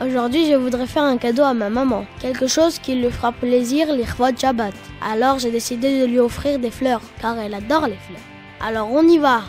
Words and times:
Aujourd'hui 0.00 0.50
je 0.50 0.54
voudrais 0.54 0.88
faire 0.88 1.04
un 1.04 1.18
cadeau 1.18 1.42
à 1.42 1.54
ma 1.54 1.70
maman, 1.70 2.04
quelque 2.20 2.48
chose 2.48 2.80
qui 2.80 2.96
lui 2.96 3.10
fera 3.10 3.30
plaisir 3.30 3.92
l'Irvot 3.92 4.36
Shabbat. 4.36 4.74
Alors 5.00 5.38
j'ai 5.38 5.52
décidé 5.52 6.00
de 6.00 6.06
lui 6.06 6.18
offrir 6.18 6.58
des 6.58 6.72
fleurs, 6.72 7.00
car 7.20 7.38
elle 7.38 7.54
adore 7.54 7.86
les 7.86 7.96
fleurs. 7.96 8.20
Alors 8.60 8.90
on 8.90 9.06
y 9.06 9.18
va 9.18 9.42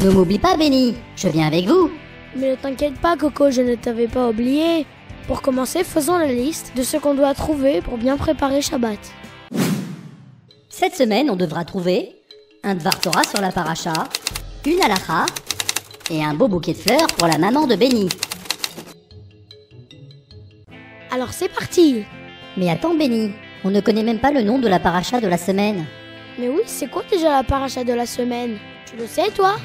Ne 0.00 0.10
m'oublie 0.10 0.38
pas, 0.38 0.56
Benny. 0.56 0.94
Je 1.14 1.28
viens 1.28 1.46
avec 1.46 1.66
vous. 1.66 1.90
Mais 2.34 2.52
ne 2.52 2.56
t'inquiète 2.56 2.98
pas 2.98 3.16
Coco, 3.16 3.50
je 3.50 3.60
ne 3.60 3.74
t'avais 3.74 4.08
pas 4.08 4.30
oublié. 4.30 4.86
Pour 5.28 5.42
commencer, 5.42 5.84
faisons 5.84 6.16
la 6.16 6.32
liste 6.32 6.72
de 6.74 6.82
ce 6.82 6.96
qu'on 6.96 7.14
doit 7.14 7.34
trouver 7.34 7.82
pour 7.82 7.98
bien 7.98 8.16
préparer 8.16 8.62
Shabbat. 8.62 8.98
Cette 10.70 10.96
semaine, 10.96 11.30
on 11.30 11.36
devra 11.36 11.64
trouver 11.64 12.21
un 12.64 12.76
Dvar 12.76 13.00
Torah 13.00 13.24
sur 13.24 13.40
la 13.40 13.50
paracha, 13.50 13.92
une 14.64 14.80
halacha 14.80 15.26
et 16.10 16.22
un 16.22 16.32
beau 16.32 16.46
bouquet 16.46 16.74
de 16.74 16.78
fleurs 16.78 17.08
pour 17.18 17.26
la 17.26 17.36
maman 17.36 17.66
de 17.66 17.74
Benny. 17.74 18.08
Alors 21.10 21.32
c'est 21.32 21.48
parti 21.48 22.04
Mais 22.56 22.70
attends, 22.70 22.94
Benny, 22.94 23.32
on 23.64 23.70
ne 23.70 23.80
connaît 23.80 24.04
même 24.04 24.20
pas 24.20 24.30
le 24.30 24.42
nom 24.42 24.60
de 24.60 24.68
la 24.68 24.78
paracha 24.78 25.20
de 25.20 25.26
la 25.26 25.38
semaine. 25.38 25.86
Mais 26.38 26.48
oui, 26.48 26.62
c'est 26.66 26.88
quoi 26.88 27.02
déjà 27.10 27.30
la 27.30 27.42
paracha 27.42 27.82
de 27.82 27.92
la 27.92 28.06
semaine? 28.06 28.58
Tu 28.88 28.96
le 28.96 29.06
sais 29.06 29.30
toi? 29.30 29.56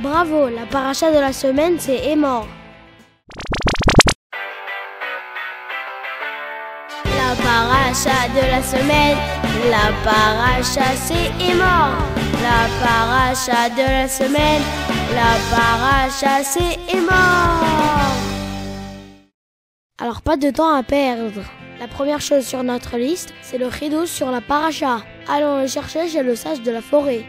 Bravo, 0.00 0.48
la 0.48 0.66
paracha 0.66 1.10
de 1.10 1.18
la 1.18 1.32
semaine 1.32 1.76
c'est 1.78 2.06
Emor. 2.06 2.46
La 7.32 7.38
paracha 7.38 8.28
de 8.28 8.46
la 8.46 8.62
semaine, 8.62 9.16
la 9.70 9.90
paracha 10.04 10.94
c'est 10.96 11.30
Emor. 11.42 11.96
La 12.42 12.68
paracha 12.84 13.70
de 13.70 13.90
la 13.90 14.06
semaine, 14.06 14.60
la 15.14 15.38
paracha 15.50 16.44
c'est 16.44 16.78
Emor. 16.94 17.64
Alors 19.98 20.20
pas 20.20 20.36
de 20.36 20.50
temps 20.50 20.74
à 20.74 20.82
perdre. 20.82 21.40
La 21.80 21.88
première 21.88 22.20
chose 22.20 22.44
sur 22.44 22.62
notre 22.62 22.98
liste, 22.98 23.32
c'est 23.40 23.56
le 23.56 23.66
rideau 23.66 24.04
sur 24.04 24.30
la 24.30 24.42
paracha. 24.42 24.98
Allons 25.26 25.62
le 25.62 25.66
chercher 25.68 26.08
chez 26.08 26.22
le 26.22 26.36
sage 26.36 26.60
de 26.60 26.70
la 26.70 26.82
forêt. 26.82 27.24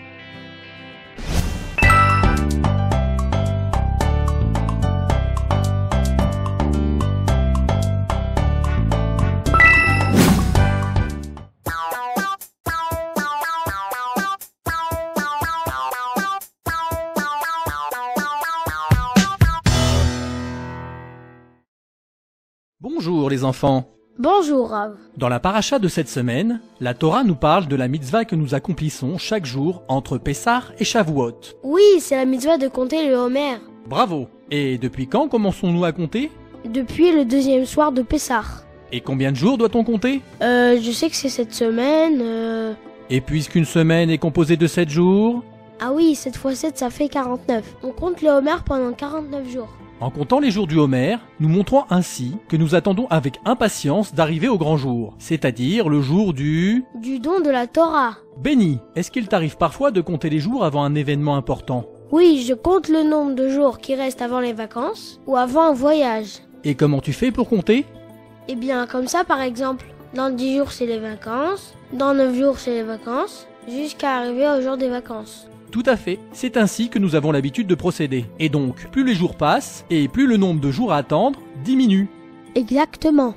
Les 23.43 23.45
enfants. 23.45 23.85
Bonjour 24.19 24.69
Rav. 24.69 24.95
Dans 25.17 25.27
la 25.27 25.39
paracha 25.39 25.79
de 25.79 25.87
cette 25.87 26.07
semaine, 26.07 26.61
la 26.79 26.93
Torah 26.93 27.23
nous 27.23 27.35
parle 27.35 27.67
de 27.67 27.75
la 27.75 27.87
mitzvah 27.87 28.25
que 28.25 28.35
nous 28.35 28.53
accomplissons 28.53 29.17
chaque 29.17 29.45
jour 29.45 29.83
entre 29.87 30.17
Pessah 30.17 30.63
et 30.79 30.85
Shavuot. 30.85 31.39
Oui, 31.63 31.81
c'est 31.99 32.15
la 32.15 32.25
mitzvah 32.25 32.57
de 32.57 32.67
compter 32.67 33.07
le 33.09 33.15
Homer. 33.15 33.57
Bravo 33.87 34.27
Et 34.51 34.77
depuis 34.77 35.07
quand 35.07 35.27
commençons-nous 35.27 35.83
à 35.83 35.91
compter? 35.91 36.31
Depuis 36.65 37.11
le 37.11 37.25
deuxième 37.25 37.65
soir 37.65 37.91
de 37.91 38.01
Pessah. 38.01 38.43
Et 38.91 39.01
combien 39.01 39.31
de 39.31 39.35
jours 39.35 39.57
doit-on 39.57 39.83
compter? 39.83 40.21
Euh, 40.41 40.79
je 40.81 40.91
sais 40.91 41.09
que 41.09 41.15
c'est 41.15 41.29
cette 41.29 41.53
semaine. 41.53 42.19
Euh... 42.21 42.73
Et 43.09 43.19
puisqu'une 43.19 43.65
semaine 43.65 44.09
est 44.09 44.19
composée 44.19 44.55
de 44.55 44.67
7 44.67 44.89
jours, 44.89 45.43
Ah 45.81 45.91
oui, 45.91 46.15
cette 46.15 46.37
fois 46.37 46.55
7, 46.55 46.77
ça 46.77 46.89
fait 46.89 47.09
49. 47.09 47.75
On 47.83 47.91
compte 47.91 48.21
le 48.21 48.29
Homer 48.29 48.63
pendant 48.65 48.93
49 48.93 49.51
jours. 49.51 49.73
En 49.99 50.09
comptant 50.09 50.39
les 50.39 50.51
jours 50.51 50.67
du 50.67 50.77
Homer, 50.77 51.17
nous 51.39 51.49
montrons 51.49 51.83
ainsi 51.89 52.35
que 52.49 52.57
nous 52.57 52.75
attendons 52.75 53.07
avec 53.09 53.39
impatience 53.45 54.13
d'arriver 54.13 54.49
au 54.49 54.57
grand 54.57 54.77
jour, 54.77 55.15
c'est-à-dire 55.17 55.89
le 55.89 56.01
jour 56.01 56.33
du... 56.33 56.83
Du 56.95 57.19
don 57.19 57.39
de 57.39 57.49
la 57.49 57.67
Torah. 57.67 58.17
Béni, 58.37 58.79
est-ce 58.95 59.11
qu'il 59.11 59.27
t'arrive 59.27 59.57
parfois 59.57 59.91
de 59.91 60.01
compter 60.01 60.29
les 60.29 60.39
jours 60.39 60.65
avant 60.65 60.83
un 60.83 60.95
événement 60.95 61.35
important? 61.35 61.85
Oui, 62.11 62.43
je 62.47 62.53
compte 62.53 62.89
le 62.89 63.03
nombre 63.03 63.33
de 63.33 63.49
jours 63.49 63.79
qui 63.79 63.95
restent 63.95 64.21
avant 64.21 64.39
les 64.39 64.53
vacances 64.53 65.19
ou 65.25 65.37
avant 65.37 65.69
un 65.69 65.73
voyage. 65.73 66.39
Et 66.63 66.75
comment 66.75 67.01
tu 67.01 67.13
fais 67.13 67.31
pour 67.31 67.49
compter? 67.49 67.85
Eh 68.47 68.55
bien, 68.55 68.87
comme 68.87 69.07
ça, 69.07 69.23
par 69.23 69.41
exemple, 69.41 69.85
dans 70.13 70.29
10 70.29 70.57
jours, 70.57 70.71
c'est 70.71 70.85
les 70.85 70.99
vacances, 70.99 71.73
dans 71.93 72.13
9 72.13 72.37
jours, 72.37 72.59
c'est 72.59 72.73
les 72.73 72.83
vacances, 72.83 73.47
jusqu'à 73.67 74.17
arriver 74.17 74.47
au 74.47 74.61
jour 74.61 74.77
des 74.77 74.89
vacances. 74.89 75.47
Tout 75.73 75.83
à 75.87 75.97
fait. 75.97 76.19
C'est 76.33 76.55
ainsi 76.55 76.87
que 76.87 76.99
nous 76.99 77.15
avons 77.15 77.31
l'habitude 77.31 77.65
de 77.65 77.73
procéder. 77.73 78.25
Et 78.37 78.47
donc, 78.47 78.91
plus 78.91 79.03
les 79.03 79.15
jours 79.15 79.35
passent, 79.35 79.85
et 79.89 80.07
plus 80.07 80.27
le 80.27 80.37
nombre 80.37 80.61
de 80.61 80.69
jours 80.69 80.93
à 80.93 80.97
attendre 80.97 81.39
diminue. 81.65 82.07
Exactement. 82.53 83.33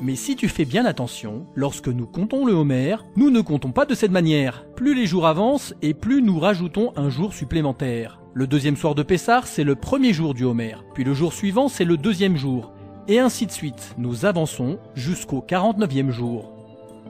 Mais 0.00 0.16
si 0.16 0.34
tu 0.34 0.48
fais 0.48 0.64
bien 0.64 0.86
attention, 0.86 1.44
lorsque 1.54 1.88
nous 1.88 2.06
comptons 2.06 2.46
le 2.46 2.54
Homer, 2.54 2.96
nous 3.16 3.28
ne 3.28 3.42
comptons 3.42 3.70
pas 3.70 3.84
de 3.84 3.94
cette 3.94 4.12
manière. 4.12 4.64
Plus 4.76 4.94
les 4.94 5.04
jours 5.04 5.26
avancent, 5.26 5.74
et 5.82 5.92
plus 5.92 6.22
nous 6.22 6.40
rajoutons 6.40 6.94
un 6.96 7.10
jour 7.10 7.34
supplémentaire. 7.34 8.18
Le 8.32 8.46
deuxième 8.46 8.78
soir 8.78 8.94
de 8.94 9.02
Pessah, 9.02 9.42
c'est 9.44 9.62
le 9.62 9.74
premier 9.74 10.14
jour 10.14 10.32
du 10.32 10.44
Homer. 10.44 10.76
Puis 10.94 11.04
le 11.04 11.12
jour 11.12 11.34
suivant, 11.34 11.68
c'est 11.68 11.84
le 11.84 11.98
deuxième 11.98 12.38
jour. 12.38 12.72
Et 13.08 13.18
ainsi 13.18 13.44
de 13.44 13.52
suite. 13.52 13.94
Nous 13.98 14.24
avançons 14.24 14.78
jusqu'au 14.94 15.44
49e 15.46 16.08
jour. 16.08 16.50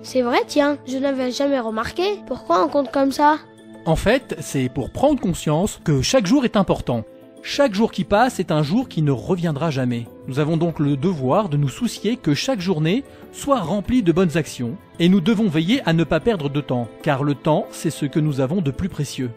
C'est 0.03 0.23
vrai, 0.23 0.41
tiens, 0.49 0.79
je 0.85 0.99
n'avais 0.99 1.31
jamais 1.31 1.61
remarqué. 1.61 2.03
Pourquoi 2.27 2.65
on 2.65 2.69
compte 2.69 2.91
comme 2.91 3.13
ça? 3.13 3.39
En 3.87 3.97
fait, 3.97 4.37
c'est 4.41 4.71
pour 4.71 4.89
prendre 4.89 5.21
conscience 5.21 5.79
que 5.85 6.01
chaque 6.01 6.27
jour 6.27 6.47
est 6.47 6.57
important. 6.57 7.05
Chaque 7.43 7.75
jour 7.75 7.93
qui 7.93 8.05
passe 8.05 8.41
est 8.41 8.51
un 8.51 8.63
jour 8.63 8.89
qui 8.89 9.03
ne 9.03 9.11
reviendra 9.11 9.71
jamais. 9.71 10.07
Nous 10.27 10.39
avons 10.39 10.57
donc 10.57 10.79
le 10.79 10.97
devoir 10.97 11.51
de 11.51 11.59
nous 11.59 11.69
soucier 11.69 12.17
que 12.17 12.33
chaque 12.33 12.61
journée 12.61 13.05
soit 13.31 13.61
remplie 13.61 14.03
de 14.03 14.13
bonnes 14.13 14.39
actions, 14.39 14.79
et 14.99 15.11
nous 15.11 15.21
devons 15.21 15.49
veiller 15.49 15.83
à 15.85 15.93
ne 15.93 16.05
pas 16.05 16.21
perdre 16.21 16.49
de 16.49 16.63
temps, 16.63 16.89
car 17.03 17.23
le 17.23 17.35
temps, 17.35 17.67
c'est 17.71 17.91
ce 17.91 18.07
que 18.07 18.21
nous 18.21 18.41
avons 18.41 18.63
de 18.63 18.71
plus 18.71 18.89
précieux. 18.89 19.31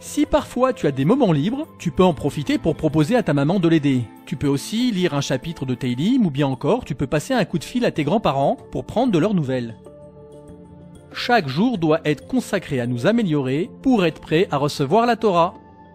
Si 0.00 0.24
parfois 0.24 0.72
tu 0.72 0.86
as 0.86 0.92
des 0.92 1.04
moments 1.04 1.32
libres, 1.32 1.66
tu 1.78 1.90
peux 1.90 2.04
en 2.04 2.14
profiter 2.14 2.56
pour 2.56 2.76
proposer 2.76 3.14
à 3.14 3.22
ta 3.22 3.34
maman 3.34 3.60
de 3.60 3.68
l'aider. 3.68 4.04
Tu 4.24 4.36
peux 4.36 4.48
aussi 4.48 4.90
lire 4.90 5.12
un 5.12 5.20
chapitre 5.20 5.66
de 5.66 5.74
Teilim 5.74 6.24
ou 6.24 6.30
bien 6.30 6.46
encore 6.46 6.86
tu 6.86 6.94
peux 6.94 7.06
passer 7.06 7.34
un 7.34 7.44
coup 7.44 7.58
de 7.58 7.64
fil 7.64 7.84
à 7.84 7.90
tes 7.90 8.04
grands-parents 8.04 8.56
pour 8.70 8.86
prendre 8.86 9.12
de 9.12 9.18
leurs 9.18 9.34
nouvelles. 9.34 9.74
Chaque 11.16 11.48
jour 11.48 11.78
doit 11.78 12.00
être 12.04 12.28
consacré 12.28 12.78
à 12.78 12.86
nous 12.86 13.06
améliorer 13.06 13.70
pour 13.82 14.04
être 14.04 14.20
prêt 14.20 14.48
à 14.50 14.58
recevoir 14.58 15.06
la 15.06 15.16
Torah. 15.16 15.54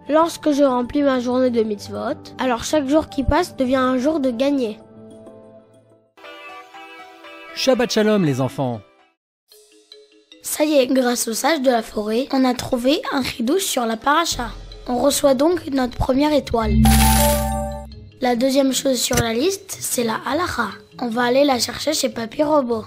Lorsque 0.09 0.51
je 0.51 0.63
remplis 0.63 1.03
ma 1.03 1.19
journée 1.19 1.51
de 1.51 1.61
mitzvot, 1.61 2.17
alors 2.39 2.63
chaque 2.63 2.87
jour 2.87 3.07
qui 3.07 3.23
passe 3.23 3.55
devient 3.55 3.75
un 3.75 3.99
jour 3.99 4.19
de 4.19 4.31
gagner. 4.31 4.79
Shabbat 7.53 7.91
Shalom 7.91 8.25
les 8.25 8.41
enfants 8.41 8.81
Ça 10.41 10.65
y 10.65 10.73
est, 10.73 10.87
grâce 10.87 11.27
au 11.27 11.33
sage 11.33 11.61
de 11.61 11.69
la 11.69 11.83
forêt, 11.83 12.27
on 12.33 12.43
a 12.43 12.55
trouvé 12.55 12.99
un 13.13 13.21
ridouche 13.21 13.65
sur 13.65 13.85
la 13.85 13.97
paracha. 13.97 14.49
On 14.87 14.97
reçoit 14.97 15.35
donc 15.35 15.67
notre 15.67 15.97
première 15.97 16.33
étoile. 16.33 16.73
La 18.21 18.35
deuxième 18.35 18.73
chose 18.73 18.99
sur 18.99 19.17
la 19.17 19.33
liste, 19.33 19.77
c'est 19.79 20.03
la 20.03 20.19
halacha. 20.25 20.69
On 20.99 21.09
va 21.09 21.23
aller 21.23 21.43
la 21.43 21.59
chercher 21.59 21.93
chez 21.93 22.09
Papy 22.09 22.41
Robot. 22.41 22.85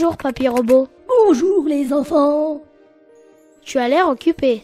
Bonjour 0.00 0.16
Papy 0.16 0.46
Robot. 0.46 0.86
Bonjour 1.08 1.64
les 1.66 1.92
enfants. 1.92 2.62
Tu 3.62 3.78
as 3.78 3.88
l'air 3.88 4.08
occupé. 4.08 4.62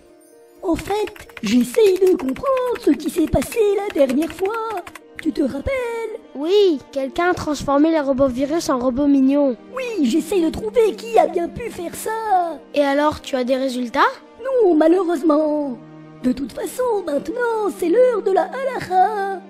En 0.63 0.77
fait, 0.77 1.13
j'essaye 1.43 1.99
de 1.99 2.17
comprendre 2.17 2.79
ce 2.79 2.93
qui 2.93 3.11
s'est 3.11 3.27
passé 3.27 3.59
la 3.77 3.93
dernière 3.93 4.31
fois. 4.31 4.85
Tu 5.21 5.33
te 5.33 5.43
rappelles? 5.43 6.21
Oui, 6.37 6.79
quelqu'un 6.93 7.31
a 7.31 7.35
transformé 7.35 7.91
les 7.91 7.99
robots 7.99 8.29
virus 8.29 8.71
en 8.71 8.79
robots 8.79 9.09
mignons. 9.09 9.57
Oui, 9.75 10.07
j'essaye 10.07 10.41
de 10.41 10.51
trouver 10.51 10.95
qui 10.95 11.19
a 11.19 11.27
bien 11.27 11.49
pu 11.49 11.69
faire 11.69 11.97
ça. 11.97 12.61
Et 12.73 12.85
alors, 12.85 13.21
tu 13.21 13.35
as 13.35 13.43
des 13.43 13.57
résultats? 13.57 14.13
Non, 14.39 14.77
malheureusement. 14.77 15.77
De 16.23 16.31
toute 16.31 16.53
façon, 16.53 17.03
maintenant, 17.05 17.73
c'est 17.77 17.89
l'heure 17.89 18.23
de 18.23 18.31
la 18.31 18.43
halakha. 18.45 19.43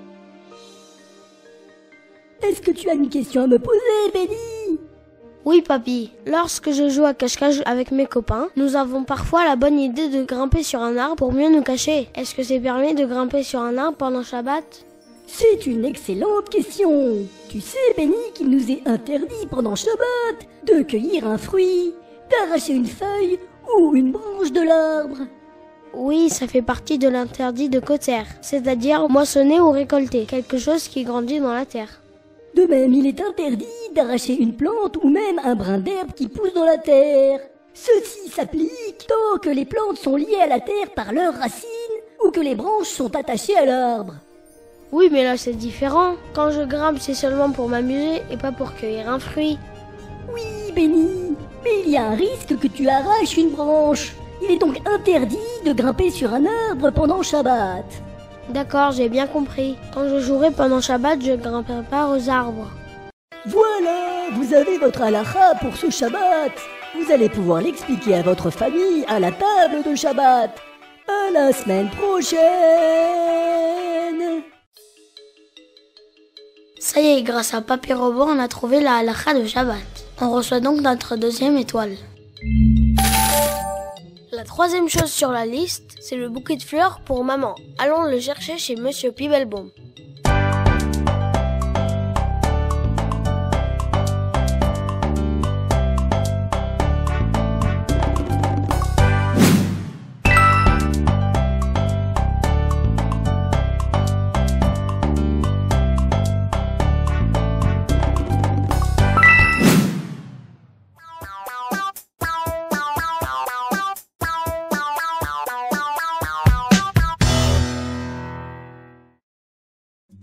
Est-ce 2.42 2.62
que 2.62 2.70
tu 2.70 2.88
as 2.88 2.94
une 2.94 3.10
question 3.10 3.42
à 3.42 3.46
me 3.46 3.58
poser, 3.58 4.10
Benny 4.14 4.53
Oui, 5.44 5.60
papy. 5.60 6.10
Lorsque 6.26 6.70
je 6.70 6.88
joue 6.88 7.04
à 7.04 7.12
cache-cache 7.12 7.60
avec 7.66 7.90
mes 7.90 8.06
copains, 8.06 8.48
nous 8.56 8.76
avons 8.76 9.04
parfois 9.04 9.44
la 9.44 9.56
bonne 9.56 9.78
idée 9.78 10.08
de 10.08 10.24
grimper 10.24 10.62
sur 10.62 10.80
un 10.80 10.96
arbre 10.96 11.16
pour 11.16 11.34
mieux 11.34 11.50
nous 11.50 11.62
cacher. 11.62 12.08
Est-ce 12.14 12.34
que 12.34 12.42
c'est 12.42 12.60
permis 12.60 12.94
de 12.94 13.04
grimper 13.04 13.42
sur 13.42 13.60
un 13.60 13.76
arbre 13.76 13.98
pendant 13.98 14.22
Shabbat? 14.22 14.64
C'est 15.26 15.66
une 15.66 15.84
excellente 15.84 16.48
question. 16.48 17.26
Tu 17.50 17.60
sais, 17.60 17.76
Benny, 17.94 18.14
qu'il 18.32 18.48
nous 18.48 18.70
est 18.70 18.86
interdit 18.86 19.46
pendant 19.50 19.74
Shabbat 19.74 20.46
de 20.66 20.82
cueillir 20.82 21.26
un 21.26 21.36
fruit, 21.36 21.92
d'arracher 22.30 22.72
une 22.72 22.86
feuille 22.86 23.38
ou 23.76 23.94
une 23.94 24.12
branche 24.12 24.50
de 24.50 24.62
l'arbre. 24.62 25.26
Oui, 25.92 26.30
ça 26.30 26.46
fait 26.46 26.62
partie 26.62 26.96
de 26.96 27.08
l'interdit 27.08 27.68
de 27.68 27.80
Koter, 27.80 28.24
c'est-à-dire 28.40 29.10
moissonner 29.10 29.60
ou 29.60 29.70
récolter 29.70 30.24
quelque 30.24 30.56
chose 30.56 30.88
qui 30.88 31.04
grandit 31.04 31.40
dans 31.40 31.52
la 31.52 31.66
terre. 31.66 32.00
De 32.56 32.66
même, 32.66 32.92
il 32.92 33.06
est 33.06 33.20
interdit 33.20 33.66
d'arracher 33.94 34.36
une 34.40 34.54
plante 34.54 34.96
ou 35.02 35.08
même 35.08 35.40
un 35.42 35.56
brin 35.56 35.78
d'herbe 35.78 36.12
qui 36.14 36.28
pousse 36.28 36.54
dans 36.54 36.64
la 36.64 36.78
terre. 36.78 37.40
Ceci 37.72 38.28
s'applique 38.30 39.08
tant 39.08 39.38
que 39.42 39.50
les 39.50 39.64
plantes 39.64 39.98
sont 39.98 40.14
liées 40.14 40.40
à 40.40 40.46
la 40.46 40.60
terre 40.60 40.90
par 40.94 41.12
leurs 41.12 41.34
racines 41.34 41.68
ou 42.24 42.30
que 42.30 42.40
les 42.40 42.54
branches 42.54 42.88
sont 42.88 43.16
attachées 43.16 43.56
à 43.56 43.64
l'arbre. 43.64 44.14
Oui, 44.92 45.08
mais 45.10 45.24
là 45.24 45.36
c'est 45.36 45.54
différent. 45.54 46.14
Quand 46.32 46.52
je 46.52 46.62
grimpe, 46.62 46.98
c'est 47.00 47.14
seulement 47.14 47.50
pour 47.50 47.68
m'amuser 47.68 48.22
et 48.30 48.36
pas 48.36 48.52
pour 48.52 48.74
cueillir 48.74 49.08
un 49.08 49.18
fruit. 49.18 49.58
Oui, 50.32 50.72
Benny, 50.72 51.34
mais 51.64 51.82
il 51.84 51.90
y 51.90 51.96
a 51.96 52.06
un 52.06 52.14
risque 52.14 52.56
que 52.56 52.68
tu 52.68 52.88
arraches 52.88 53.36
une 53.36 53.50
branche. 53.50 54.14
Il 54.42 54.52
est 54.52 54.58
donc 54.58 54.80
interdit 54.86 55.36
de 55.66 55.72
grimper 55.72 56.10
sur 56.10 56.32
un 56.32 56.44
arbre 56.70 56.90
pendant 56.92 57.22
Shabbat. 57.22 57.84
D'accord, 58.50 58.92
j'ai 58.92 59.08
bien 59.08 59.26
compris. 59.26 59.76
Quand 59.92 60.08
je 60.08 60.20
jouerai 60.20 60.50
pendant 60.50 60.80
Shabbat, 60.80 61.20
je 61.22 61.32
grimperai 61.32 61.82
pas 61.90 62.08
aux 62.08 62.28
arbres. 62.28 62.70
Voilà, 63.46 64.28
vous 64.32 64.54
avez 64.54 64.78
votre 64.78 65.02
halakha 65.02 65.54
pour 65.60 65.76
ce 65.76 65.90
Shabbat. 65.90 66.52
Vous 66.94 67.12
allez 67.12 67.28
pouvoir 67.28 67.60
l'expliquer 67.60 68.14
à 68.14 68.22
votre 68.22 68.50
famille 68.50 69.04
à 69.08 69.18
la 69.18 69.32
table 69.32 69.82
de 69.84 69.94
Shabbat. 69.94 70.50
À 71.08 71.30
la 71.32 71.52
semaine 71.52 71.90
prochaine. 71.90 72.42
Ça 76.78 77.00
y 77.00 77.18
est, 77.18 77.22
grâce 77.22 77.54
à 77.54 77.60
Papy 77.62 77.92
Robot, 77.92 78.26
on 78.28 78.38
a 78.38 78.48
trouvé 78.48 78.80
la 78.80 78.96
halakha 78.96 79.34
de 79.34 79.46
Shabbat. 79.46 79.76
On 80.20 80.30
reçoit 80.30 80.60
donc 80.60 80.80
notre 80.80 81.16
deuxième 81.16 81.56
étoile. 81.56 81.96
La 84.44 84.48
troisième 84.48 84.90
chose 84.90 85.10
sur 85.10 85.30
la 85.30 85.46
liste, 85.46 85.96
c'est 86.00 86.16
le 86.16 86.28
bouquet 86.28 86.56
de 86.56 86.62
fleurs 86.62 87.00
pour 87.00 87.24
maman. 87.24 87.54
Allons 87.78 88.02
le 88.02 88.20
chercher 88.20 88.58
chez 88.58 88.76
Monsieur 88.76 89.10
Pibelbaum. 89.10 89.70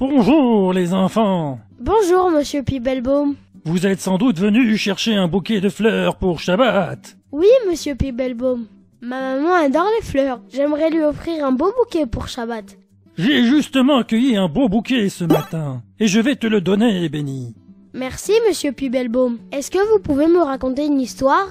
Bonjour 0.01 0.73
les 0.73 0.95
enfants 0.95 1.59
Bonjour 1.79 2.31
Monsieur 2.31 2.63
Pibelbaum. 2.63 3.35
Vous 3.65 3.85
êtes 3.85 4.01
sans 4.01 4.17
doute 4.17 4.39
venus 4.39 4.75
chercher 4.79 5.13
un 5.13 5.27
bouquet 5.27 5.61
de 5.61 5.69
fleurs 5.69 6.15
pour 6.15 6.39
Shabbat. 6.39 7.17
Oui, 7.31 7.45
Monsieur 7.69 7.93
Pibelbaum. 7.93 8.65
Ma 8.99 9.35
maman 9.35 9.53
adore 9.53 9.85
les 9.99 10.03
fleurs. 10.03 10.41
J'aimerais 10.51 10.89
lui 10.89 11.03
offrir 11.03 11.45
un 11.45 11.51
beau 11.51 11.71
bouquet 11.77 12.07
pour 12.07 12.29
Shabbat. 12.29 12.79
J'ai 13.15 13.43
justement 13.43 14.01
cueilli 14.01 14.37
un 14.37 14.47
beau 14.47 14.69
bouquet 14.69 15.07
ce 15.09 15.23
matin, 15.23 15.83
et 15.99 16.07
je 16.07 16.19
vais 16.19 16.35
te 16.35 16.47
le 16.47 16.61
donner, 16.61 17.07
Benny. 17.07 17.53
Merci 17.93 18.31
Monsieur 18.47 18.71
Pibelbaum. 18.71 19.37
Est-ce 19.51 19.69
que 19.69 19.93
vous 19.93 19.99
pouvez 19.99 20.25
me 20.25 20.39
raconter 20.39 20.87
une 20.87 20.99
histoire? 20.99 21.47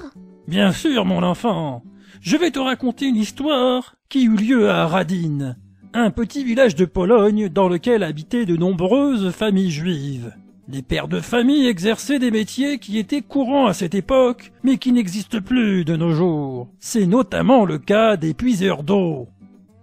Bien 0.49 0.73
sûr, 0.73 1.05
mon 1.05 1.23
enfant. 1.23 1.83
Je 2.19 2.35
vais 2.35 2.51
te 2.51 2.59
raconter 2.59 3.05
une 3.05 3.15
histoire 3.15 3.95
qui 4.09 4.25
eut 4.25 4.35
lieu 4.35 4.69
à 4.69 4.87
Radin, 4.87 5.55
un 5.93 6.09
petit 6.09 6.43
village 6.43 6.75
de 6.75 6.85
Pologne 6.85 7.49
dans 7.49 7.67
lequel 7.67 8.03
habitaient 8.03 8.45
de 8.45 8.55
nombreuses 8.55 9.31
familles 9.31 9.71
juives. 9.71 10.33
Les 10.69 10.81
pères 10.81 11.07
de 11.07 11.19
famille 11.19 11.67
exerçaient 11.67 12.19
des 12.19 12.31
métiers 12.31 12.79
qui 12.79 12.97
étaient 12.97 13.21
courants 13.21 13.65
à 13.65 13.73
cette 13.73 13.95
époque, 13.95 14.53
mais 14.63 14.77
qui 14.77 14.93
n'existent 14.93 15.41
plus 15.41 15.83
de 15.83 15.97
nos 15.97 16.11
jours. 16.11 16.69
C'est 16.79 17.07
notamment 17.07 17.65
le 17.65 17.77
cas 17.77 18.15
des 18.15 18.33
puiseurs 18.33 18.83
d'eau. 18.83 19.27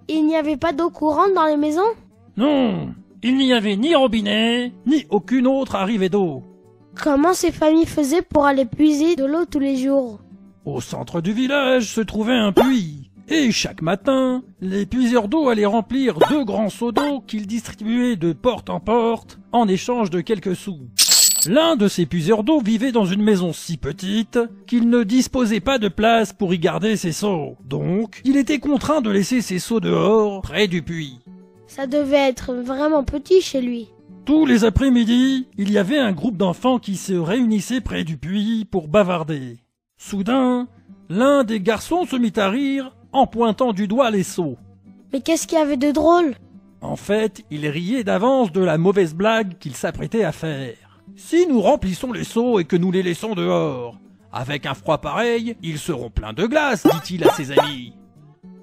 Il 0.09 0.27
n'y 0.27 0.37
avait 0.37 0.57
pas 0.57 0.73
d'eau 0.73 0.89
courante 0.89 1.35
dans 1.35 1.45
les 1.45 1.59
maisons? 1.59 1.83
Non, 2.37 2.95
il 3.23 3.37
n'y 3.37 3.53
avait 3.53 3.77
ni 3.77 3.95
robinet, 3.95 4.73
ni 4.87 5.05
aucune 5.11 5.47
autre 5.47 5.75
arrivée 5.75 6.09
d'eau. 6.09 6.43
Comment 6.95 7.35
ces 7.35 7.53
familles 7.53 7.87
faisaient 7.87 8.23
pour 8.23 8.47
aller 8.47 8.65
puiser 8.65 9.15
de 9.15 9.27
l'eau 9.27 9.45
tous 9.45 9.61
les 9.61 9.77
jours? 9.77 10.21
Au 10.65 10.81
centre 10.81 11.21
du 11.21 11.33
village 11.33 11.93
se 11.93 12.01
trouvait 12.01 12.33
un 12.33 12.53
puits, 12.53 12.98
et 13.31 13.51
chaque 13.53 13.83
matin, 13.83 14.43
les 14.61 14.87
puiseurs 14.87 15.29
d'eau 15.29 15.49
allaient 15.49 15.67
remplir 15.67 16.19
deux 16.31 16.45
grands 16.45 16.71
seaux 16.71 16.93
d'eau 16.93 17.21
qu'ils 17.27 17.47
distribuaient 17.47 18.17
de 18.17 18.33
porte 18.33 18.71
en 18.71 18.81
porte 18.81 19.39
en 19.53 19.69
échange 19.69 20.11
de 20.11 20.21
quelques 20.21 20.57
sous. 20.57 20.89
L'un 21.47 21.77
de 21.77 21.89
ces 21.89 22.07
puiseurs 22.07 22.43
d'eau 22.43 22.61
vivait 22.61 22.91
dans 22.91 23.05
une 23.05 23.23
maison 23.23 23.53
si 23.53 23.77
petite 23.77 24.39
qu'il 24.67 24.89
ne 24.89 25.05
disposait 25.05 25.61
pas 25.61 25.79
de 25.79 25.89
place 25.89 26.33
pour 26.33 26.53
y 26.53 26.59
garder 26.59 26.97
ses 26.97 27.13
seaux. 27.13 27.57
Donc, 27.65 28.21
il 28.25 28.37
était 28.37 28.59
contraint 28.59 29.01
de 29.01 29.11
laisser 29.11 29.41
ses 29.41 29.59
seaux 29.59 29.81
dehors, 29.81 30.43
près 30.43 30.67
du 30.67 30.83
puits. 30.83 31.21
Ça 31.67 31.87
devait 31.87 32.29
être 32.29 32.55
vraiment 32.55 33.05
petit 33.05 33.41
chez 33.41 33.61
lui. 33.61 33.89
Tous 34.25 34.47
les 34.47 34.65
après-midi, 34.65 35.47
il 35.57 35.71
y 35.71 35.79
avait 35.79 35.99
un 35.99 36.13
groupe 36.13 36.37
d'enfants 36.37 36.79
qui 36.79 36.97
se 36.97 37.15
réunissait 37.15 37.81
près 37.81 38.05
du 38.05 38.17
puits 38.17 38.67
pour 38.71 38.89
bavarder. 38.89 39.59
Soudain, 39.97 40.67
l'un 41.09 41.45
des 41.45 41.61
garçons 41.61 42.05
se 42.05 42.17
mit 42.17 42.33
à 42.37 42.51
rire 42.51 42.95
en 43.13 43.27
pointant 43.27 43.73
du 43.73 43.89
doigt 43.89 44.11
les 44.11 44.23
seaux. 44.23 44.57
Mais 45.13 45.21
qu'est-ce 45.21 45.47
qu'il 45.47 45.59
y 45.59 45.63
avait 45.63 45.77
de 45.77 45.91
drôle? 45.91 46.35
En 46.81 46.97
fait, 46.97 47.43
il 47.51 47.67
riait 47.67 48.05
d'avance 48.05 48.53
de 48.53 48.61
la 48.61 48.79
mauvaise 48.79 49.15
blague 49.15 49.59
qu'il 49.59 49.75
s'apprêtait 49.75 50.25
à 50.25 50.33
faire. 50.33 50.77
Si 51.17 51.47
nous 51.47 51.61
remplissons 51.61 52.13
les 52.13 52.25
seaux 52.25 52.61
et 52.61 52.65
que 52.65 52.77
nous 52.77 52.93
les 52.93 53.03
laissons 53.03 53.35
dehors, 53.35 53.99
avec 54.33 54.67
un 54.67 54.75
froid 54.75 54.99
pareil, 54.99 55.57
ils 55.63 55.79
seront 55.79 56.11
pleins 56.11 56.33
de 56.35 56.47
glace, 56.47 56.87
dit-il 56.87 57.25
à 57.25 57.33
ses 57.33 57.59
amis. 57.59 57.95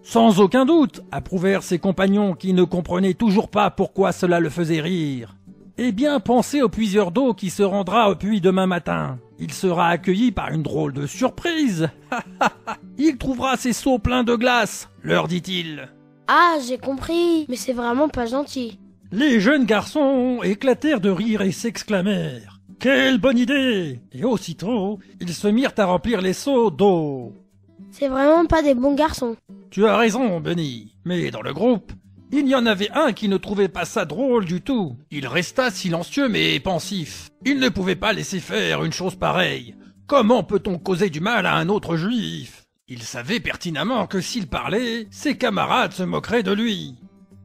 Sans 0.03 0.39
aucun 0.39 0.65
doute, 0.65 1.01
approuvèrent 1.11 1.63
ses 1.63 1.79
compagnons 1.79 2.35
qui 2.35 2.53
ne 2.53 2.63
comprenaient 2.63 3.15
toujours 3.15 3.49
pas 3.49 3.71
pourquoi 3.71 4.11
cela 4.11 4.39
le 4.39 4.49
faisait 4.49 4.81
rire. 4.81 5.35
Eh 5.77 5.91
bien, 5.91 6.19
pensez 6.19 6.61
au 6.61 6.69
puiseur 6.69 7.11
d'eau 7.11 7.33
qui 7.33 7.49
se 7.49 7.63
rendra 7.63 8.09
au 8.09 8.15
puits 8.15 8.39
demain 8.39 8.67
matin. 8.67 9.17
Il 9.39 9.51
sera 9.51 9.89
accueilli 9.89 10.31
par 10.31 10.51
une 10.51 10.63
drôle 10.63 10.93
de 10.93 11.07
surprise. 11.07 11.89
Il 12.97 13.17
trouvera 13.17 13.57
ses 13.57 13.73
seaux 13.73 13.99
pleins 13.99 14.23
de 14.23 14.35
glace, 14.35 14.89
leur 15.03 15.27
dit-il. 15.27 15.89
Ah, 16.27 16.57
j'ai 16.65 16.77
compris. 16.77 17.45
Mais 17.49 17.55
c'est 17.55 17.73
vraiment 17.73 18.09
pas 18.09 18.25
gentil. 18.25 18.79
Les 19.11 19.39
jeunes 19.39 19.65
garçons 19.65 20.39
éclatèrent 20.43 21.01
de 21.01 21.09
rire 21.09 21.41
et 21.41 21.51
s'exclamèrent. 21.51 22.59
Quelle 22.79 23.19
bonne 23.19 23.37
idée 23.37 23.99
Et 24.11 24.23
aussitôt, 24.23 24.99
ils 25.19 25.33
se 25.33 25.47
mirent 25.47 25.73
à 25.77 25.85
remplir 25.85 26.21
les 26.21 26.33
seaux 26.33 26.71
d'eau. 26.71 27.33
C'est 27.91 28.07
vraiment 28.07 28.45
pas 28.45 28.61
des 28.61 28.73
bons 28.73 28.95
garçons. 28.95 29.35
Tu 29.69 29.85
as 29.85 29.97
raison, 29.97 30.39
Benny. 30.39 30.95
Mais 31.05 31.31
dans 31.31 31.41
le 31.41 31.53
groupe, 31.53 31.91
il 32.31 32.47
y 32.47 32.55
en 32.55 32.65
avait 32.65 32.91
un 32.91 33.13
qui 33.13 33.29
ne 33.29 33.37
trouvait 33.37 33.67
pas 33.67 33.85
ça 33.85 34.05
drôle 34.05 34.45
du 34.45 34.61
tout. 34.61 34.97
Il 35.11 35.27
resta 35.27 35.71
silencieux 35.71 36.27
mais 36.27 36.59
pensif. 36.59 37.29
Il 37.45 37.59
ne 37.59 37.69
pouvait 37.69 37.95
pas 37.95 38.13
laisser 38.13 38.39
faire 38.39 38.83
une 38.83 38.93
chose 38.93 39.15
pareille. 39.15 39.75
Comment 40.07 40.43
peut-on 40.43 40.77
causer 40.77 41.09
du 41.09 41.19
mal 41.19 41.45
à 41.45 41.55
un 41.55 41.69
autre 41.69 41.95
juif? 41.97 42.65
Il 42.87 43.01
savait 43.01 43.39
pertinemment 43.39 44.05
que 44.05 44.21
s'il 44.21 44.47
parlait, 44.47 45.07
ses 45.09 45.37
camarades 45.37 45.93
se 45.93 46.03
moqueraient 46.03 46.43
de 46.43 46.51
lui. 46.51 46.95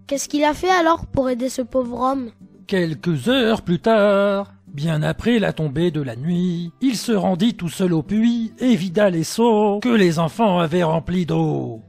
Qu'est-ce 0.07 0.29
qu'il 0.29 0.45
a 0.45 0.53
fait 0.53 0.71
alors 0.71 1.07
pour 1.07 1.31
aider 1.31 1.49
ce 1.49 1.63
pauvre 1.63 2.01
homme? 2.01 2.31
Quelques 2.67 3.29
heures 3.29 3.63
plus 3.63 3.79
tard, 3.79 4.53
bien 4.67 5.03
après 5.03 5.39
la 5.39 5.53
tombée 5.53 5.91
de 5.91 6.03
la 6.03 6.17
nuit, 6.17 6.73
il 6.81 6.97
se 6.97 7.13
rendit 7.13 7.55
tout 7.55 7.69
seul 7.69 7.95
au 7.95 8.03
puits 8.03 8.53
et 8.59 8.77
vida 8.77 9.09
les 9.09 9.25
seaux 9.25 9.81
que 9.81 9.89
les 9.89 10.19
enfants 10.19 10.59
avaient 10.59 10.83
remplis 10.83 11.27
d'eau. 11.27 11.83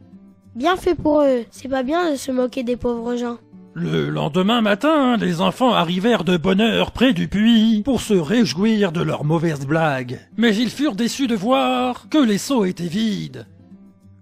Bien 0.56 0.76
fait 0.76 0.96
pour 0.96 1.22
eux. 1.22 1.46
C'est 1.50 1.70
pas 1.70 1.84
bien 1.84 2.12
de 2.12 2.16
se 2.16 2.32
moquer 2.32 2.64
des 2.64 2.76
pauvres 2.76 3.16
gens. 3.16 3.38
Le 3.74 4.10
lendemain 4.10 4.60
matin, 4.60 5.16
les 5.16 5.40
enfants 5.40 5.72
arrivèrent 5.72 6.26
de 6.26 6.36
bonne 6.36 6.60
heure 6.60 6.92
près 6.92 7.14
du 7.14 7.30
puits 7.30 7.84
pour 7.86 8.02
se 8.02 8.14
réjouir 8.14 8.92
de 8.92 9.02
leurs 9.02 9.24
mauvaises 9.24 9.66
blagues. 9.66 10.20
Mais 10.36 10.54
ils 10.54 10.70
furent 10.70 10.96
déçus 10.96 11.28
de 11.28 11.36
voir 11.36 12.10
que 12.10 12.18
les 12.18 12.38
seaux 12.38 12.66
étaient 12.66 12.84
vides. 12.84 13.46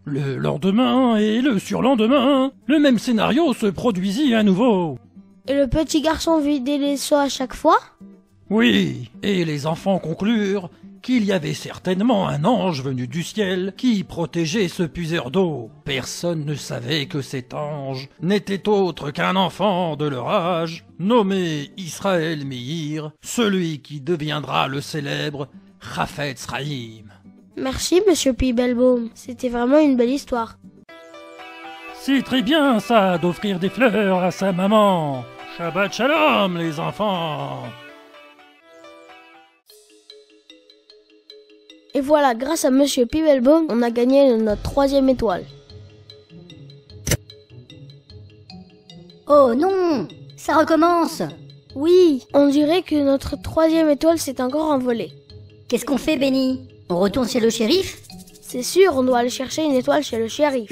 Le 0.05 0.37
lendemain 0.37 1.17
et 1.17 1.41
le 1.41 1.57
surlendemain, 1.57 2.51
le 2.67 2.79
même 2.79 2.99
scénario 2.99 3.53
se 3.53 3.65
produisit 3.65 4.35
à 4.35 4.43
nouveau. 4.43 4.99
Et 5.47 5.55
le 5.55 5.67
petit 5.67 6.01
garçon 6.01 6.39
vidait 6.39 6.77
les 6.77 6.97
seaux 6.97 7.15
à 7.15 7.29
chaque 7.29 7.55
fois? 7.55 7.79
Oui, 8.51 9.09
et 9.23 9.45
les 9.45 9.65
enfants 9.65 9.97
conclurent 9.97 10.69
qu'il 11.01 11.23
y 11.25 11.31
avait 11.31 11.53
certainement 11.53 12.27
un 12.27 12.45
ange 12.45 12.83
venu 12.83 13.07
du 13.07 13.23
ciel 13.23 13.73
qui 13.77 14.03
protégeait 14.03 14.67
ce 14.67 14.83
puiseur 14.83 15.31
d'eau. 15.31 15.69
Personne 15.85 16.45
ne 16.45 16.55
savait 16.55 17.05
que 17.05 17.21
cet 17.21 17.53
ange 17.53 18.09
n'était 18.21 18.67
autre 18.67 19.11
qu'un 19.11 19.35
enfant 19.35 19.95
de 19.95 20.05
leur 20.05 20.29
âge, 20.29 20.85
nommé 20.99 21.71
Israël 21.77 22.45
Meir, 22.45 23.11
celui 23.21 23.79
qui 23.79 24.01
deviendra 24.01 24.67
le 24.67 24.81
célèbre 24.81 25.47
Raphetz 25.79 26.39
Sraïm. 26.39 27.11
Merci, 27.55 28.01
monsieur 28.07 28.33
Pibelbaum. 28.33 29.09
C'était 29.15 29.49
vraiment 29.49 29.79
une 29.79 29.97
belle 29.97 30.09
histoire. 30.11 30.57
C'est 32.01 32.23
très 32.23 32.41
bien 32.41 32.79
ça 32.79 33.17
d'offrir 33.17 33.59
des 33.59 33.69
fleurs 33.69 34.23
à 34.23 34.31
sa 34.31 34.53
maman. 34.53 35.25
Shabbat 35.57 35.93
shalom 35.93 36.57
les 36.57 36.79
enfants. 36.79 37.63
Et 41.99 42.01
voilà, 42.01 42.33
grâce 42.33 42.63
à 42.63 42.71
monsieur 42.71 43.05
Pibelbaum, 43.05 43.65
on 43.67 43.81
a 43.81 43.91
gagné 43.91 44.33
notre 44.37 44.61
troisième 44.61 45.09
étoile. 45.09 45.43
Oh 49.27 49.53
non 49.53 50.07
Ça 50.37 50.55
recommence 50.55 51.21
Oui, 51.75 52.23
on 52.33 52.47
dirait 52.47 52.83
que 52.83 52.95
notre 52.95 53.35
troisième 53.41 53.89
étoile 53.89 54.17
s'est 54.17 54.41
encore 54.41 54.71
envolée. 54.71 55.11
Qu'est-ce 55.67 55.83
qu'on 55.83 55.97
fait, 55.97 56.15
Benny? 56.15 56.69
On 56.87 56.99
retourne 56.99 57.27
chez 57.27 57.41
le 57.41 57.49
shérif? 57.49 58.01
C'est 58.41 58.63
sûr, 58.63 58.95
on 58.95 59.03
doit 59.03 59.17
aller 59.17 59.29
chercher 59.29 59.65
une 59.65 59.73
étoile 59.73 60.01
chez 60.01 60.19
le 60.19 60.29
shérif. 60.29 60.71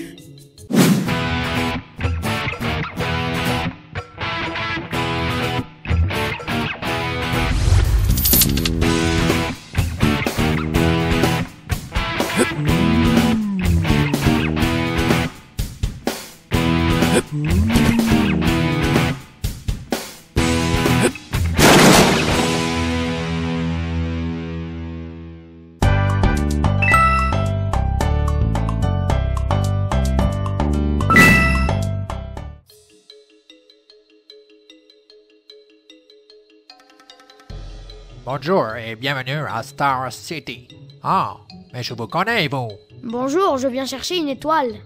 Bonjour 38.30 38.76
et 38.76 38.98
bienvenue 38.98 39.46
à 39.50 39.64
Star 39.64 40.12
City. 40.12 40.68
Ah, 41.02 41.38
mais 41.72 41.82
je 41.82 41.94
vous 41.94 42.08
connais, 42.08 42.50
vous. 42.50 42.68
Bonjour, 43.02 43.58
je 43.58 43.70
viens 43.70 43.86
chercher 43.86 44.18
une 44.18 44.28
étoile. 44.28 44.82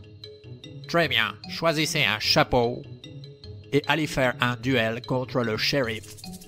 Très 0.87 1.07
bien, 1.07 1.33
choisissez 1.49 2.03
un 2.03 2.19
chapeau 2.19 2.83
et 3.73 3.81
allez 3.87 4.05
faire 4.05 4.35
un 4.41 4.55
duel 4.57 5.01
contre 5.01 5.39
le 5.39 5.57
shérif. 5.57 6.03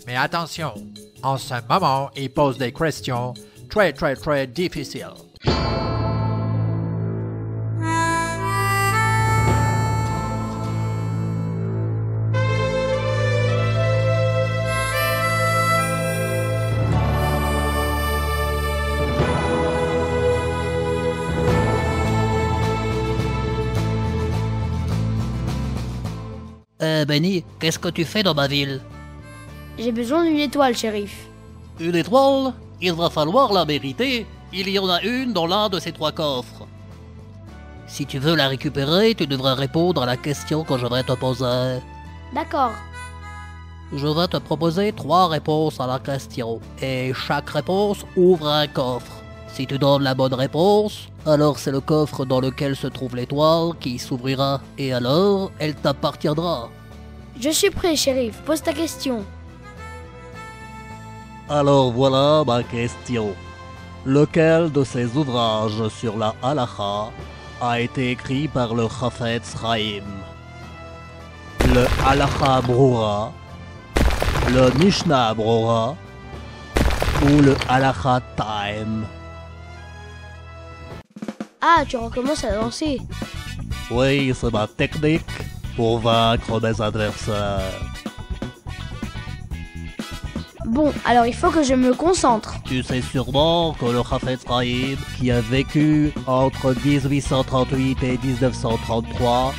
Mais 0.06 0.16
attention, 0.16 0.76
en 1.24 1.40
ce 1.40 1.56
moment, 1.68 2.12
il 2.16 2.30
pose 2.30 2.60
des 2.60 2.72
questions 2.72 3.34
très 3.72 3.92
très 3.92 4.16
très 4.16 4.46
difficiles. 4.46 5.16
Euh, 27.04 27.06
Benny, 27.06 27.44
qu'est-ce 27.60 27.80
que 27.80 27.90
tu 27.90 28.06
fais 28.06 28.24
dans 28.24 28.34
ma 28.34 28.48
ville? 28.48 28.80
J'ai 29.78 29.92
besoin 29.92 30.24
d'une 30.24 30.40
étoile, 30.40 30.76
shérif. 30.76 31.28
Une 31.80 31.96
étoile? 31.96 32.54
Il 32.82 32.94
va 32.94 33.10
falloir 33.10 33.52
la 33.52 33.66
mériter. 33.66 34.26
Il 34.54 34.70
y 34.70 34.80
en 34.80 34.90
a 34.90 35.02
une 35.02 35.34
dans 35.34 35.48
l'un 35.48 35.68
de 35.68 35.80
ces 35.80 35.92
trois 35.92 36.12
coffres. 36.12 36.66
Si 37.88 38.06
tu 38.06 38.20
veux 38.20 38.36
la 38.36 38.48
récupérer, 38.48 39.16
tu 39.16 39.28
devrais 39.28 39.54
répondre 39.54 40.04
à 40.04 40.06
la 40.06 40.16
question 40.16 40.64
que 40.64 40.78
je 40.78 40.86
vais 40.86 41.04
te 41.04 41.14
poser. 41.14 41.82
D'accord. 42.34 42.72
Je 43.94 44.08
vais 44.08 44.28
te 44.28 44.38
proposer 44.38 44.94
trois 44.94 45.28
réponses 45.28 45.80
à 45.80 45.88
la 45.88 46.00
question, 46.00 46.60
et 46.82 47.14
chaque 47.14 47.50
réponse 47.50 48.06
ouvre 48.16 48.48
un 48.48 48.68
coffre. 48.68 49.12
Si 49.50 49.68
tu 49.68 49.78
donnes 49.78 50.04
la 50.04 50.16
bonne 50.16 50.34
réponse, 50.34 51.10
alors 51.28 51.60
c'est 51.60 51.72
le 51.72 51.82
coffre 51.82 52.26
dans 52.26 52.40
lequel 52.40 52.76
se 52.76 52.88
trouve 52.88 53.16
l'étoile 53.16 53.74
qui 53.80 54.00
s'ouvrira, 54.00 54.62
et 54.78 54.94
alors 54.94 55.52
elle 55.60 55.76
t'appartiendra. 55.76 56.70
Je 57.40 57.50
suis 57.50 57.70
prêt, 57.70 57.96
shérif. 57.96 58.36
Pose 58.46 58.62
ta 58.62 58.74
question. 58.74 59.26
Alors 61.50 61.92
voilà 61.92 62.44
ma 62.46 62.64
question. 62.64 63.36
Lequel 64.06 64.72
de 64.72 64.84
ces 64.84 65.06
ouvrages 65.16 65.88
sur 65.90 66.18
la 66.18 66.36
halacha 66.42 67.12
a 67.62 67.80
été 67.80 68.12
écrit 68.12 68.48
par 68.48 68.74
le 68.74 68.88
Chafetz 68.88 69.56
Chaim? 69.62 70.04
Le 71.74 71.86
halacha 72.06 72.62
Brura, 72.62 73.32
le 74.50 74.70
Mishnah 74.84 75.34
Brura 75.34 75.96
ou 77.24 77.42
le 77.42 77.56
halacha 77.70 78.22
Time 78.36 79.06
Ah, 81.62 81.84
tu 81.88 81.98
recommences 81.98 82.44
à 82.44 82.52
danser. 82.56 83.00
Oui, 83.90 84.34
c'est 84.36 84.52
ma 84.52 84.68
technique 84.68 85.22
pour 85.76 86.00
vaincre 86.00 86.62
mes 86.62 86.82
adversaires. 86.82 87.62
Bon, 90.66 90.92
alors 91.06 91.26
il 91.26 91.36
faut 91.36 91.52
que 91.52 91.62
je 91.62 91.74
me 91.74 91.94
concentre. 91.94 92.56
Tu 92.66 92.82
sais 92.84 93.02
sûrement 93.02 93.74
que 93.74 93.86
le 93.86 94.02
Chafetz 94.10 94.42
Chaim, 94.48 94.96
qui 95.18 95.30
a 95.30 95.42
vécu 95.42 96.14
entre 96.26 96.74
1838 96.84 98.04
et 98.04 98.18
1933, 98.24 99.54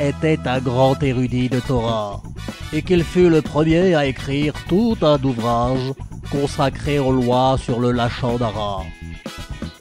était 0.00 0.38
un 0.46 0.60
grand 0.60 1.00
érudit 1.02 1.48
de 1.48 1.60
Torah, 1.60 2.22
et 2.72 2.82
qu'il 2.82 3.04
fut 3.04 3.28
le 3.28 3.42
premier 3.42 3.94
à 3.94 4.06
écrire 4.06 4.54
tout 4.68 4.96
un 5.02 5.22
ouvrage 5.22 5.92
consacré 6.30 6.98
aux 6.98 7.12
lois 7.12 7.56
sur 7.58 7.80
le 7.80 7.90
Lachon 7.90 8.38
d'Ara. 8.38 8.82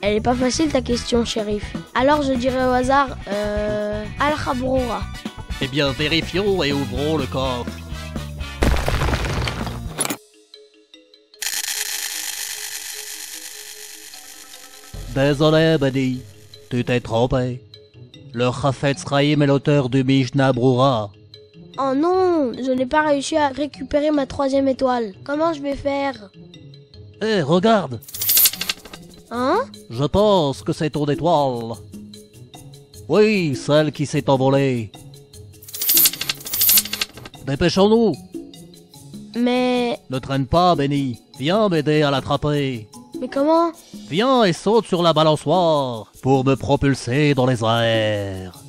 Elle 0.02 0.18
est 0.18 0.22
pas 0.22 0.36
facile 0.36 0.70
ta 0.70 0.82
question, 0.82 1.24
shérif. 1.24 1.76
Alors 1.96 2.24
je 2.24 2.34
dirais 2.34 2.66
au 2.66 2.72
hasard, 2.72 3.10
euh... 3.30 4.04
Al-Khabroura. 4.20 5.02
Eh 5.62 5.68
bien, 5.68 5.92
vérifions 5.92 6.62
et 6.64 6.74
ouvrons 6.74 7.18
le 7.18 7.26
coffre. 7.26 7.72
Désolé, 15.16 15.78
Benny, 15.80 16.22
tu 16.70 16.84
t'es 16.84 17.00
trompé. 17.00 17.62
Le 18.34 18.50
Chafetz 18.52 19.04
Chaim 19.08 19.42
est 19.42 19.48
l'auteur 19.48 19.90
du 19.90 20.04
Mishnah 20.04 20.54
Brura. 20.54 21.12
Oh 21.78 21.94
non, 21.96 22.52
je 22.54 22.72
n'ai 22.72 22.86
pas 22.86 23.04
réussi 23.08 23.38
à 23.38 23.50
récupérer 23.50 24.12
ma 24.12 24.26
troisième 24.26 24.68
étoile. 24.68 25.14
Comment 25.24 25.54
je 25.54 25.62
vais 25.62 25.76
faire? 25.76 26.32
Eh, 27.22 27.42
regarde, 27.42 28.00
Hein? 29.36 29.62
Je 29.90 30.04
pense 30.04 30.62
que 30.62 30.74
c'est 30.74 30.92
ton 30.92 31.06
étoile. 31.06 31.76
Oui, 33.10 33.56
celle 33.56 33.92
qui 33.92 34.06
s'est 34.06 34.30
envolée. 34.30 34.92
Dépêchons-nous. 37.46 38.14
Mais... 39.36 40.00
Ne 40.10 40.20
traîne 40.20 40.46
pas, 40.46 40.76
Benny. 40.76 41.20
Viens 41.40 41.70
m'aider 41.70 42.04
à 42.04 42.12
l'attraper. 42.12 42.88
Mais 43.20 43.28
comment? 43.28 43.72
Viens 44.10 44.44
et 44.44 44.54
saute 44.54 44.86
sur 44.86 45.02
la 45.02 45.14
balançoire 45.14 46.12
pour 46.22 46.46
me 46.46 46.56
propulser 46.56 47.34
dans 47.34 47.46
les 47.46 47.64
airs. 47.64 48.60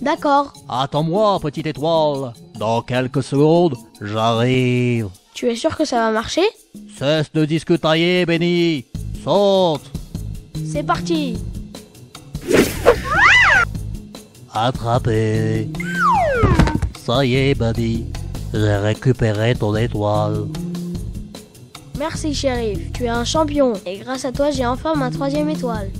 D'accord. 0.00 0.52
Attends-moi, 0.68 1.38
petite 1.40 1.66
étoile. 1.66 2.32
Dans 2.58 2.82
quelques 2.82 3.22
secondes, 3.22 3.76
j'arrive. 4.00 5.08
Tu 5.32 5.50
es 5.50 5.56
sûr 5.56 5.76
que 5.76 5.84
ça 5.84 5.96
va 5.96 6.10
marcher? 6.12 6.44
Cesse 6.98 7.32
de 7.32 7.44
discutailler, 7.44 8.24
Benny. 8.26 8.84
Saute. 9.24 9.90
C'est 10.70 10.84
parti 10.84 11.36
Attrapé. 14.52 15.68
Ça 17.04 17.22
y 17.22 17.34
est, 17.34 17.54
Buddy. 17.54 18.06
J'ai 18.54 18.76
récupéré 18.76 19.54
ton 19.54 19.76
étoile. 19.76 20.46
Merci 21.98 22.32
shérif, 22.32 22.92
tu 22.94 23.04
es 23.04 23.08
un 23.08 23.24
champion. 23.24 23.74
Et 23.84 23.98
grâce 23.98 24.24
à 24.24 24.32
toi, 24.32 24.50
j'ai 24.50 24.64
enfin 24.64 24.94
ma 24.94 25.10
troisième 25.10 25.50
étoile. 25.50 25.90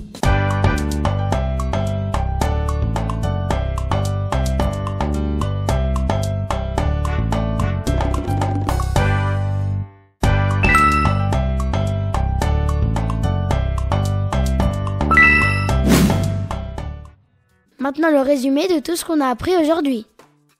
Maintenant 17.78 18.10
le 18.10 18.20
résumé 18.22 18.68
de 18.68 18.78
tout 18.78 18.96
ce 18.96 19.04
qu'on 19.04 19.20
a 19.20 19.26
appris 19.26 19.54
aujourd'hui. 19.54 20.06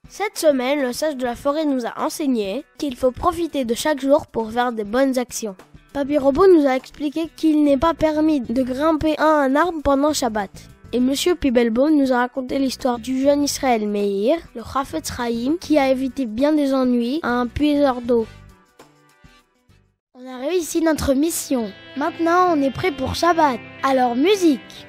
Cette 0.08 0.38
semaine, 0.38 0.82
le 0.82 0.92
sage 0.92 1.16
de 1.16 1.24
la 1.24 1.34
forêt 1.34 1.64
nous 1.64 1.86
a 1.86 2.04
enseigné 2.04 2.64
qu'il 2.78 2.94
faut 2.96 3.10
profiter 3.10 3.64
de 3.64 3.74
chaque 3.74 4.00
jour 4.00 4.26
pour 4.26 4.52
faire 4.52 4.72
de 4.72 4.82
bonnes 4.82 5.18
actions. 5.18 5.56
Papy 5.92 6.18
Robot 6.18 6.46
nous 6.46 6.66
a 6.66 6.76
expliqué 6.76 7.28
qu'il 7.36 7.64
n'est 7.64 7.78
pas 7.78 7.94
permis 7.94 8.40
de 8.40 8.62
grimper 8.62 9.14
à 9.18 9.26
un 9.26 9.56
arbre 9.56 9.80
pendant 9.82 10.12
Shabbat. 10.12 10.50
Et 10.92 11.00
Monsieur 11.00 11.34
Pibelbo 11.34 11.90
nous 11.90 12.12
a 12.12 12.18
raconté 12.18 12.58
l'histoire 12.58 12.98
du 12.98 13.20
jeune 13.20 13.42
Israël 13.42 13.88
Meir, 13.88 14.36
le 14.54 14.62
Rafetz 14.62 15.12
Chaim, 15.16 15.56
qui 15.60 15.78
a 15.78 15.90
évité 15.90 16.26
bien 16.26 16.52
des 16.52 16.74
ennuis 16.74 17.20
à 17.22 17.30
un 17.30 17.46
puiseur 17.46 18.00
d'eau. 18.00 18.26
On 20.14 20.26
a 20.28 20.38
réussi 20.38 20.80
notre 20.80 21.14
mission. 21.14 21.72
Maintenant, 21.96 22.54
on 22.54 22.62
est 22.62 22.70
prêt 22.70 22.92
pour 22.92 23.14
Shabbat. 23.16 23.58
Alors, 23.82 24.14
musique 24.14 24.86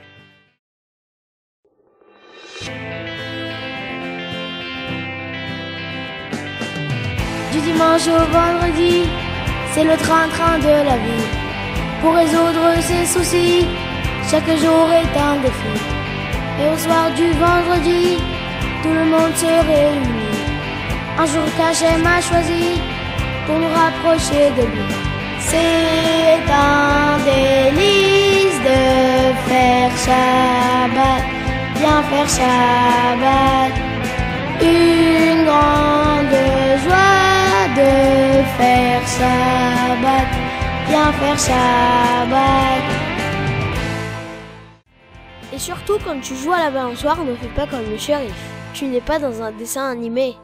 dimanche 7.66 8.08
au 8.08 8.24
vendredi, 8.38 8.96
c'est 9.72 9.88
le 9.92 9.98
train-train 10.06 10.58
de 10.68 10.76
la 10.90 10.98
vie. 11.06 11.28
Pour 12.02 12.14
résoudre 12.22 12.66
ses 12.90 13.06
soucis, 13.14 13.66
chaque 14.30 14.52
jour 14.64 14.86
est 15.02 15.16
un 15.30 15.36
défi. 15.46 15.76
Et 16.60 16.68
au 16.74 16.78
soir 16.86 17.06
du 17.20 17.28
vendredi, 17.46 18.06
tout 18.82 18.94
le 19.00 19.06
monde 19.14 19.36
se 19.44 19.54
réunit. 19.70 20.42
Un 21.22 21.28
jour 21.34 21.48
caché 21.58 21.92
m'a 22.06 22.20
choisi 22.30 22.66
pour 23.46 23.58
nous 23.62 23.74
rapprocher 23.82 24.44
de 24.58 24.64
lui. 24.74 24.88
C'est 25.50 26.46
un 26.72 27.18
délice 27.30 28.60
de 28.70 28.82
faire 29.48 29.92
Shabbat, 30.06 31.24
bien 31.80 32.00
faire 32.10 32.30
Shabbat. 32.38 33.74
Une 34.62 35.46
grande 35.50 36.65
faire 38.58 39.08
Shabbat, 39.08 40.28
bien 40.88 41.12
faire 41.14 41.40
Shabbat. 41.40 42.84
Et 45.54 45.60
surtout, 45.60 45.98
quand 46.04 46.20
tu 46.22 46.36
joues 46.36 46.54
à 46.54 46.66
la 46.66 46.72
balançoire, 46.72 47.24
ne 47.24 47.36
fais 47.36 47.48
pas 47.56 47.68
comme 47.68 47.90
le 47.90 47.98
shérif. 47.98 48.36
Tu 48.74 48.86
n'es 48.86 49.02
pas 49.02 49.20
dans 49.20 49.42
un 49.42 49.52
dessin 49.52 49.90
animé. 49.90 50.36